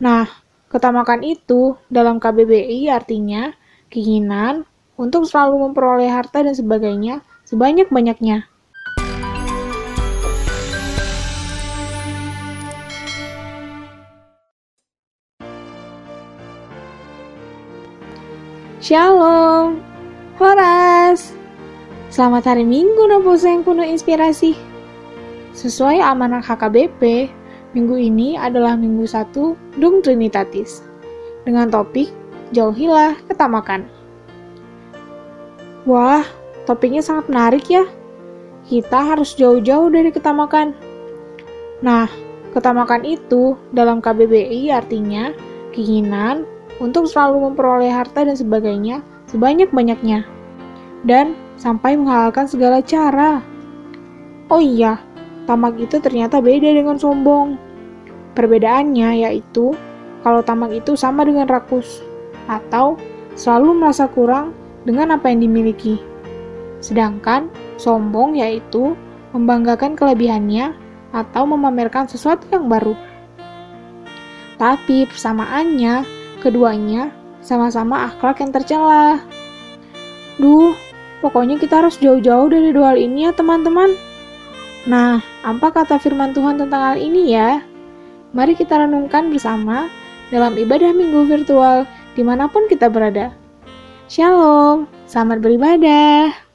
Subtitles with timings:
[0.00, 0.24] Nah,
[0.72, 3.52] ketamakan itu dalam KBBI artinya
[3.92, 4.64] keinginan
[4.96, 8.48] untuk selalu memperoleh harta dan sebagainya sebanyak-banyaknya.
[18.80, 19.84] Shalom,
[20.40, 21.36] Horas.
[22.08, 24.56] Selamat hari Minggu Noposo yang penuh inspirasi.
[25.52, 27.28] Sesuai amanah HKBP,
[27.72, 29.32] minggu ini adalah minggu 1
[29.78, 30.82] Dung Trinitatis.
[31.46, 32.10] Dengan topik,
[32.50, 33.86] jauhilah ketamakan.
[35.88, 36.26] Wah,
[36.68, 37.86] topiknya sangat menarik ya.
[38.68, 40.76] Kita harus jauh-jauh dari ketamakan.
[41.80, 42.06] Nah,
[42.52, 45.32] ketamakan itu dalam KBBI artinya
[45.72, 46.44] keinginan
[46.80, 49.00] untuk selalu memperoleh harta dan sebagainya
[49.30, 50.26] sebanyak-banyaknya,
[51.06, 53.40] dan sampai menghalalkan segala cara.
[54.50, 54.98] Oh iya,
[55.50, 57.58] tamak itu ternyata beda dengan sombong.
[58.38, 59.74] Perbedaannya yaitu
[60.22, 62.06] kalau tamak itu sama dengan rakus,
[62.46, 62.94] atau
[63.34, 64.54] selalu merasa kurang
[64.86, 65.98] dengan apa yang dimiliki.
[66.78, 67.50] Sedangkan
[67.82, 68.94] sombong yaitu
[69.34, 70.70] membanggakan kelebihannya
[71.10, 72.94] atau memamerkan sesuatu yang baru.
[74.54, 77.12] Tapi persamaannya Keduanya
[77.44, 79.20] sama-sama akhlak yang tercela.
[80.40, 80.72] Duh,
[81.20, 83.92] pokoknya kita harus jauh-jauh dari dua ini ya teman-teman.
[84.88, 87.60] Nah, apa kata firman Tuhan tentang hal ini ya?
[88.32, 89.92] Mari kita renungkan bersama
[90.32, 91.84] dalam ibadah minggu virtual
[92.16, 93.34] di mana pun kita berada.
[94.08, 96.49] Shalom, selamat beribadah.